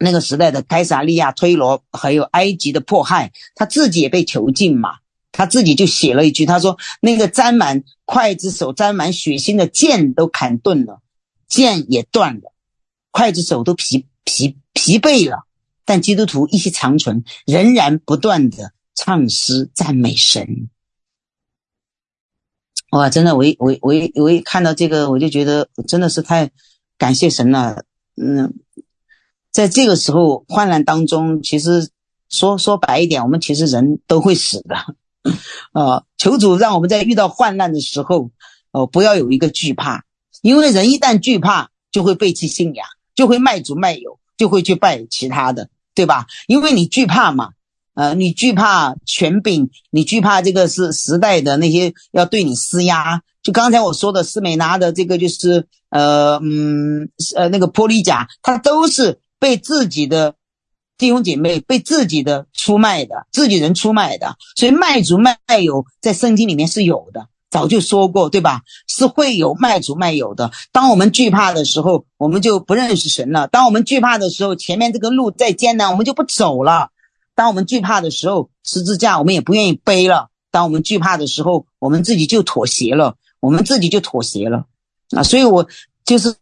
[0.00, 4.94] 那个时代的该撒利亚、推罗还有埃及的迫害，他自己也被囚禁嘛，
[5.32, 11.00] 他自己就写了一句，他说那个沾满刽子手、沾满血腥的剑都砍钝了，
[11.46, 12.52] 剑也断了，
[13.12, 15.44] 刽子手都疲疲疲惫了，
[15.84, 20.68] 但基督徒一息长存，仍然不断的唱诗赞美神。
[22.90, 26.50] 哇，真的，我一我我一我一看到这个，我就觉得真的是太
[26.96, 27.84] 感谢神了。
[28.16, 28.54] 嗯，
[29.52, 31.90] 在这个时候患难当中，其实
[32.30, 34.74] 说说白一点，我们其实人都会死的。
[35.72, 38.30] 啊，求主让我们在遇到患难的时候，
[38.72, 40.04] 哦，不要有一个惧怕，
[40.42, 46.26] 因为人一旦惧怕，就会背弃信仰，就会卖主卖友，就会去拜其他的，对吧？
[46.46, 47.50] 因为你惧怕嘛。
[47.94, 53.20] 呃，你惧怕权柄，你惧怕这个是时代的那些要对你施压。
[53.42, 60.36] 就刚才我说的，斯美拉的这个就是，呃，嗯，呃，那个波利甲，他都是被自己的
[60.98, 64.36] 弟兄姐妹、被自己的出卖的，自己人出卖的。
[64.56, 68.62] 所以卖主卖友在圣经里面是有的，早就说过，对吧？
[68.88, 70.50] 是会有卖主卖友的。
[70.72, 76.90] 当我们惧怕的时候，我们就不认识神了；当我们惧怕的时候，前面这个路再艰难，我们就不走了。
[77.34, 80.28] 当我们惧怕的时候，十字架我们也不愿意背了。
[80.50, 84.64] 当我们惧怕的时候，我们自己就妥协了，我们自己就妥协了
[85.10, 85.22] 啊！
[85.22, 85.68] 所以，我
[86.04, 86.34] 就是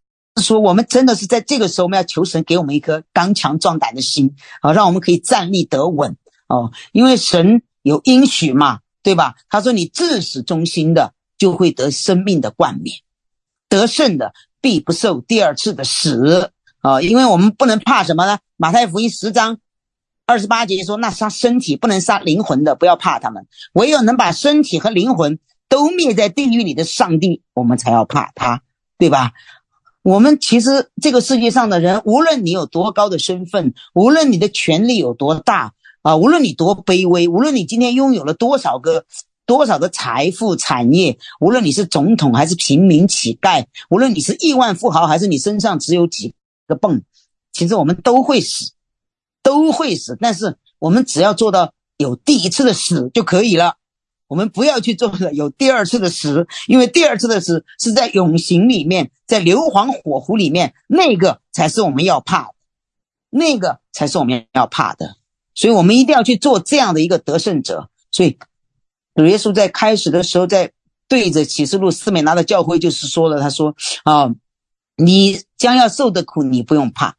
[0.43, 6.17] 说，我们真的是在这个时候，我们要求神给我们一颗刚强壮胆的心啊，让我们可以站立得稳
[6.49, 6.73] 哦。
[6.93, 9.35] 因为神有应许嘛，对吧？
[9.49, 12.97] 他说：“你至死忠心的，就会得生命的冠冕；
[13.69, 18.39] 得胜的，必不受第二次的死啊！”因为我们不能怕什么呢？
[18.57, 19.59] 马太福音十章。
[20.27, 28.63] 二十八节说：“那杀身体不能杀灵魂的，不要怕他们；唯有能把身体和灵魂都灭在地狱里的上帝，我们才要怕他，
[28.99, 29.33] 对吧？
[30.07, 39.05] 我们其实这个世界上的人，无论你有多高的身份，无论你的权力有多大啊，无论你多卑微，无论你今天拥有了多少个
[39.47, 46.37] 多少的财富产业，无论你是总统还是平民乞丐，无论你是亿万富豪还是你身上只有几
[46.69, 47.03] 个泵，
[47.53, 48.71] 其实我们都会死。”
[49.43, 53.75] 都会死，但是我们只要做到有第一次的死就可以了。
[54.29, 62.55] 我们不要去做有第二次的死，因为第二次的死是在永刑里面，在硫磺火湖里面，那个才是我们要怕的，
[63.31, 65.17] 那个才是我们要怕的。
[65.55, 67.89] 所以我们一定要去做这样的一个得胜者。
[68.11, 68.39] 所以
[69.15, 70.73] 主耶稣在开始的时候，在
[71.09, 74.35] 对着启示录斯美拿的教会就是说了，他说：“啊，
[74.97, 77.17] 你将要受的苦，你不用怕。”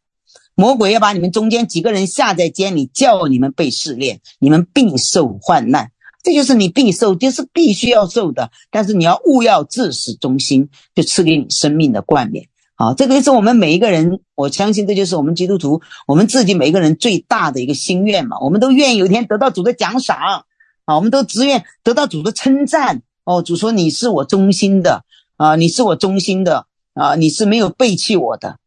[0.56, 5.91] 魔鬼要把你们中间几个人下在监里，叫你们被试炼，你们必受患难。
[6.23, 8.51] 这就是你必受，就是必须要受的。
[8.71, 12.47] 但是你要勿要自始忠心，就赐给你生命的冠冕。
[12.75, 18.38] 好，这个就是我们每一个人，我相信这就是我们基督徒，我们自己每一个人最大的一个心愿嘛。
[18.39, 20.17] 我们都愿意有一天得到主的奖赏
[20.86, 23.41] 啊，我们都只愿得到主的称赞哦。
[23.41, 25.03] 主说你是我忠心的
[25.38, 28.58] 啊，你是我忠心的啊，你是没有背弃我的。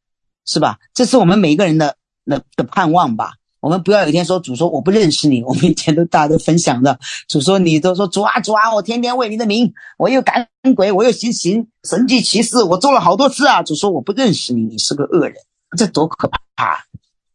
[0.46, 0.78] 是吧？
[0.94, 3.34] 这是我们每一个人的的的盼望吧。
[3.60, 5.42] 我们不要有一天说主说我不认识你。
[5.42, 13.62] 我们以前都大家都分享的，主说你都说主啊主啊，我天天为你的名，我又赶鬼，我又行行神迹奇事，我做了好多次啊。
[13.62, 15.34] 主说我不认识你，你是个恶人，
[15.76, 16.64] 这多可怕！
[16.64, 16.78] 啊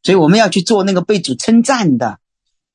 [0.03, 2.19] 所以我们要去做那个被主称赞的，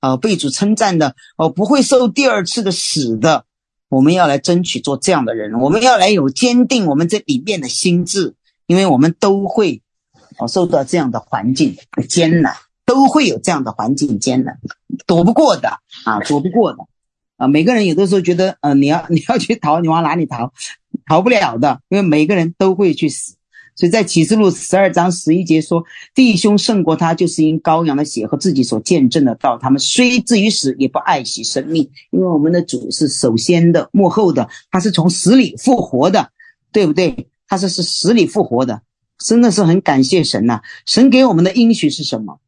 [0.01, 3.45] 啊、被主称赞的，哦、不会受第二次的死的。
[3.89, 8.35] 我们要来争取做这样的人，我们要来有坚定我们这里面的心智，
[8.67, 9.83] 因为我们都会。
[10.39, 12.57] 我受到这样的环境的艰难，
[12.91, 14.59] 都会有这样的环境艰难，
[15.07, 16.79] 躲不过的啊，躲不过的
[17.37, 17.47] 啊。
[17.47, 20.53] 每个人有的时候觉得，呃，你要 你要去逃，你往哪里逃？
[21.07, 23.37] 逃不了的，因为每个人都会去死。
[23.77, 25.85] 所以在启示录十二章十一节说
[26.17, 29.57] ：“弟兄胜过他，就是因羔羊的血和自己所见证的道。
[29.57, 36.33] 他们虽至于死，也不爱惜生命，因为我们的主是首先的，幕后的，他是从死里复活的，
[36.73, 37.29] 对不对？
[37.47, 38.83] 他是是死里复活的。”
[39.25, 40.63] 真的是很感谢神呐！
[40.87, 42.41] 神给我们的应许是什么？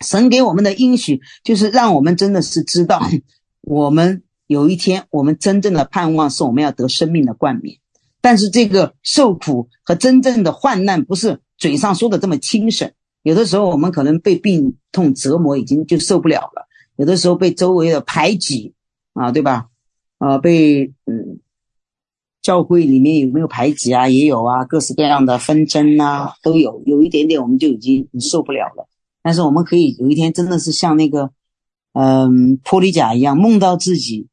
[0.00, 3.00] 神给我们的应许就是让我们真的是知道，
[3.62, 7.78] 我们有一天我们真正的盼望是我们要得生命的冠冕。
[8.20, 12.90] 但是这个受苦和真正的患难不是嘴上说的这么轻省。
[13.22, 18.74] 有的时候我们可能被病痛折磨，已经就受不了了；有的时候被周围的排挤
[19.14, 19.68] 啊，对吧？
[20.18, 21.40] 啊，被嗯。
[22.42, 24.08] 教会里面有没有排挤啊？
[24.08, 26.80] 也有啊，各式各样的纷争啊，都有。
[26.86, 28.85] 有一点点，我们就已经受不了了。
[29.26, 31.32] 但是我们可以有一天，真的是像那个，
[31.94, 34.28] 嗯，玻璃甲一样，梦到自己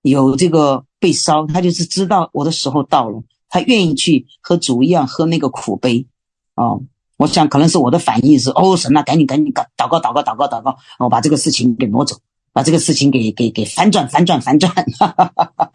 [0.00, 6.06] 有这个被烧，他就是知道我的时候到了，他愿意去和主一样喝那个苦杯。
[6.54, 6.82] 哦，
[7.18, 12.16] 我想可能是我的反应是，哦，神啊，赶紧赶紧祷祷告祷告祷告祷告，我把这个事情给挪走，
[12.54, 15.72] 把这个事情给给给反转反转反转，哈哈哈哈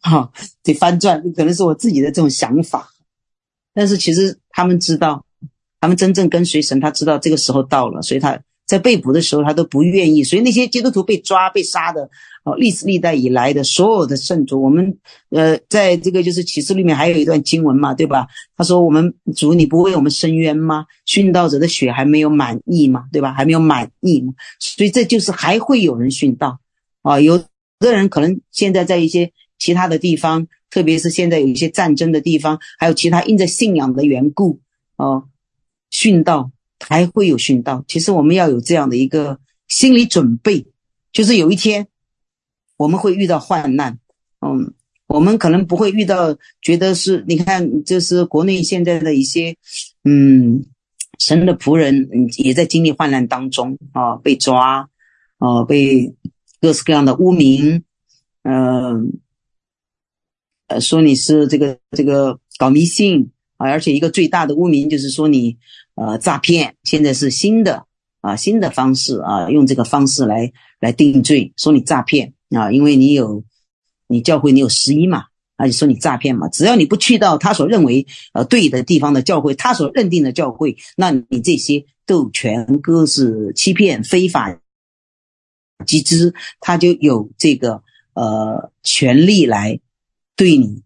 [0.00, 0.32] 哈，
[0.62, 2.88] 得翻转，可能是我自己的这种想法，
[3.74, 5.24] 但是其实他们知道，
[5.80, 8.40] 他们真正跟随神，他知道这个时候到了，所以他。
[8.66, 12.08] 在被捕的时候，他都不愿意，所以那些基督徒被抓、被杀的，
[12.44, 14.96] 哦，历史历代以来的所有的圣徒，我们，
[15.30, 18.28] 呃，在这个就是启示里面还有一段经文嘛，对吧？
[18.56, 20.86] 他说：“我们主，你不为我们伸冤吗？
[21.04, 23.32] 殉道者的血还没有满意嘛，对吧？
[23.32, 26.60] 还没有满意嘛，所以这就是还会有人殉道
[27.02, 27.18] 啊。
[27.18, 27.38] 有
[27.80, 34.60] 的人可能现在在一些其他的地方，特别是现在有一些战争的地方，还有其他因着信仰的缘故，
[34.94, 35.24] 哦，
[35.90, 36.50] 殉道。”
[36.82, 39.38] 还会有殉道，其实我们要有这样的一个
[39.68, 40.66] 心理准备，
[41.12, 41.86] 就是有一天
[42.78, 43.98] 我们会遇到患难，
[44.40, 44.72] 嗯，
[45.06, 49.54] 我们可能不会遇到，觉得是，你看，就是国内现在的一些，
[50.04, 50.64] 嗯，
[51.18, 54.88] 神的仆人，也在经历患难当中啊，被抓，
[55.36, 56.14] 啊，被
[56.62, 57.84] 各式各样的污名，
[58.44, 59.20] 嗯，
[60.68, 63.30] 呃，说你是这个这个搞迷信
[63.68, 65.58] 而且一个最大的污名就是说你。
[65.96, 67.84] 呃，诈骗现在是新的
[68.22, 73.44] 啊，新的方式啊，用这个方式来来定罪，说你诈骗啊，因为你有
[74.06, 75.24] 你教会你有十一嘛，
[75.56, 84.58] 啊，就说你诈骗嘛，只要你不去到他所认为呃对的地方的教会，他所认定的教会，那你这些都全都是欺骗、非法
[85.84, 87.82] 集资，他就有这个
[88.14, 89.80] 呃权利来
[90.34, 90.80] 对你，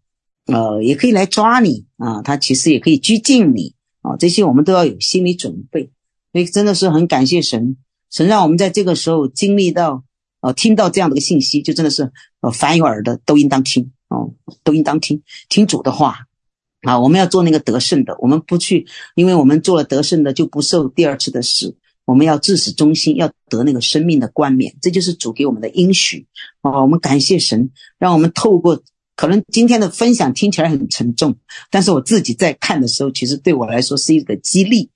[0.46, 3.74] 呃，也可以来抓你啊，他其实也可以拘禁你。
[4.06, 5.90] 啊，这些我们都要有心理准备，
[6.30, 7.78] 所以真的是很感谢神，
[8.10, 10.04] 神让我们在这个时候经历到，
[10.42, 16.26] 呃，听到这样的一个信息，就真的是，呃，凡有耳的都应当听，哦，都应当听，听主的话，
[16.82, 21.74] 啊，我们要做那个得胜的，我们不去，因为我们做了得胜的，就不受第二次的死，
[22.04, 26.26] 我们要至死忠心，要得那个生命的冠冕，这就是主给我们的应许，
[26.60, 28.82] 啊，我们感谢神，让我们透过。
[29.16, 31.36] 可能今天的分享听起来很沉重，
[31.70, 34.90] 但是我自己在看的时候，其实对我来说是一个激励，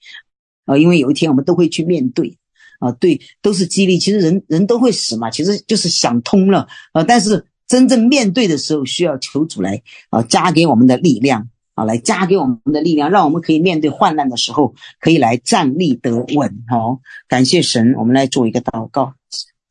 [0.65, 2.37] 啊，因为有一天我们都会去面对，
[2.81, 3.99] 啊，对，都是激励。
[3.99, 16.65] 其实人人都会死嘛，其实就是想通了，啊，但是真正面对的时候，需要求主来啊加给我们的力量，啊，来加给我们的力量，让我们可以面对患难的时候，可以来站立得稳。
[16.69, 19.15] 好，感谢神，我们来做一个祷告，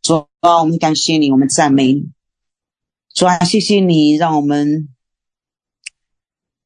[0.02, 2.17] 主啊，我们感谢你，我们赞美你。
[3.18, 4.90] 主啊，谢谢你，让我们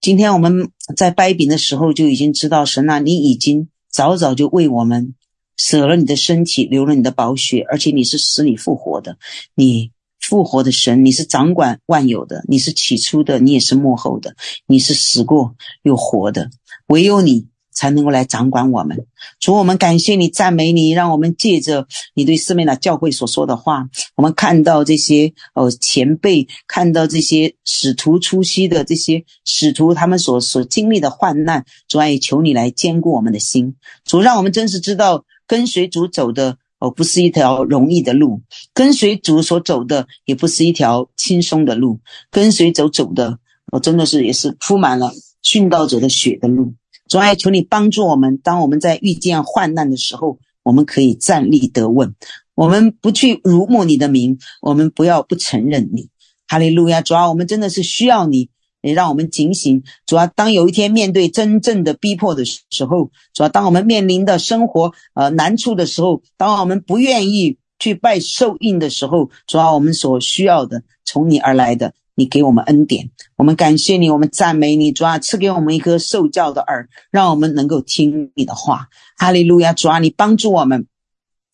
[0.01, 5.15] 今天我们在掰饼的时候就已经知道，神啊，你已经早早就为我们
[5.55, 9.17] 舍了你的身体，流了你的宝血，而且你是死里复活的，
[9.55, 14.35] 你复活的神，你是掌管万有的，你是起初的，你也是幕后的，
[14.67, 16.49] 你是死过又活的，
[16.87, 17.47] 唯有你。
[17.73, 19.05] 才能够来掌管我们，
[19.39, 38.41] 主，我们感谢你，赞美你，让我们借着你对斯美纳教会所说的话，我们看到这些呃前辈，看到这些使徒初期的这些使徒，他们所所经历的患难，主啊，也求你来坚固我们的心，主，让我们真是知道跟随主走的哦，不是一条容易的路，
[38.73, 41.99] 跟随主所走的也不是一条轻松的路，
[42.29, 43.39] 跟随走走的，
[43.71, 45.13] 我真的是也是铺满了
[45.43, 46.73] 殉道者的血的路。
[47.11, 52.15] 主啊，求你帮助我们，当我们在遇见患难的时候，我们可以站立得稳。
[52.55, 56.07] 我们不去辱没你的名，我们不要不承认你。
[56.47, 57.01] 哈利路亚！
[57.01, 58.49] 主啊，我们真的是需要你，
[58.81, 59.83] 也让我们警醒。
[60.05, 71.93] 主啊，当有一天面对真正的逼迫的时候，主啊，当我们面临的生活呃难处的时候，当我们不愿意去拜受印的时候，主啊，我们所需要的从你而来的。
[72.21, 78.89] 你给我们恩典，我们感谢你，我们赞美你，主啊，赐给我们一颗受教的耳，让我们能够听你的话。
[79.17, 80.85] 哈利路亚，主啊，你帮助我们，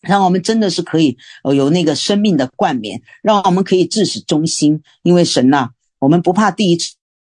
[0.02, 1.18] 让我们真的是可以
[1.56, 4.82] 有那个生命的冠冕，让我们可以至死忠心。
[5.04, 6.78] 因为神呐、我们不怕第一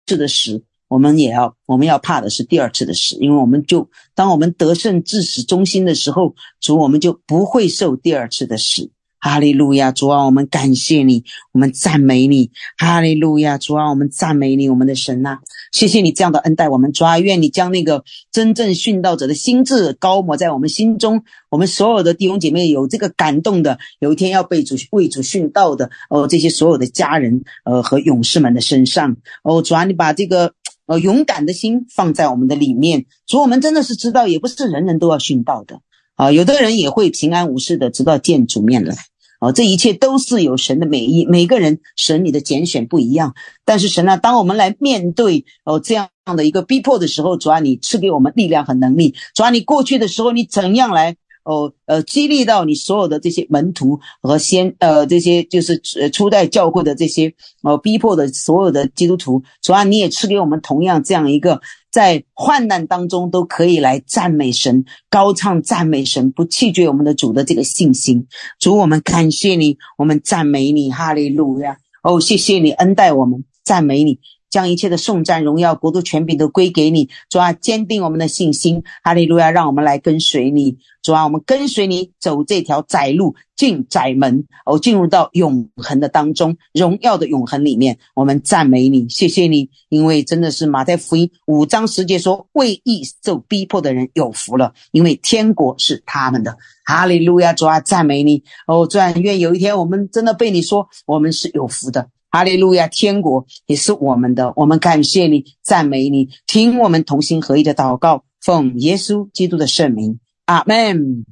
[0.05, 8.91] 次的死，我们也要我们要怕的是第二次的死，因为我们就当我们得胜至死忠心的时候，主我们就不会受第二次的死。
[9.21, 12.49] 哈利路亚，主啊，我们感谢你，我们赞美你。
[12.77, 15.37] 哈利路亚，主啊，我们赞美你，我们的神呐、
[15.71, 16.91] 谢谢你这样的恩待我们。
[16.91, 30.53] 主啊，愿你将那个真正殉道者的心志高抹在我们心中，我们所有的弟兄姐妹有这个感动的，有一天要被主为主殉道的哦，这些所有的家人呃和勇士们的身上哦，主啊，你把这个
[30.87, 33.05] 呃勇敢的心放在我们的里面。
[33.27, 35.79] 主，我们真的是知道，也不是人人都要殉道的
[36.15, 38.95] 啊，有的人也会平安无事的直到见主面来。
[39.41, 41.25] 哦，这一切都是有神的美意。
[41.25, 43.33] 每个人神你的拣选不一样，
[43.65, 49.15] 但是神啊，当我们来面对哦这样的一个逼迫的时候，主啊，你赐给我们力量和能力。
[49.33, 51.17] 主啊，你过去的时候，你怎样来？
[51.43, 57.33] 哦，呃，激励到你所有的这些门徒和先，呃，这些就是呃初代教会的这些，
[57.63, 61.59] 呃，逼迫的所有的基督徒，主啊，你也赐给我们同样这样一个
[61.91, 68.25] 在患难当中都可以来赞美神、高唱赞美神、不弃绝我们的主的这个信心。
[68.59, 71.77] 主，我们感谢你，我们赞美你，哈利路亚！
[72.01, 74.19] 哦，谢谢你恩待我们，赞美你。
[74.51, 79.49] 将一切的颂赞、荣耀、国度、权柄都归给你，主啊，坚定我们的信心，哈利路亚！
[79.49, 87.97] 让我们来跟随你，主啊，我们跟随你走这条窄路，进窄门，哦，进入到永恒的当中，荣耀的永恒里面。
[88.13, 97.53] 我们赞美你，谢谢你，因为真的是马太福音五章十节说：“为义受逼迫的人有福了，因为天国是他们的。”哈利路亚！
[97.53, 102.09] 主啊，赞美你，哦，主啊，愿有一天我们真的被你说，我们是有福的。
[102.31, 102.87] 哈利路亚！
[102.87, 111.25] 天国也是我们的，我们感谢你，赞美你，听我们同心合一的祷告，奉耶稣基督的圣名，阿门。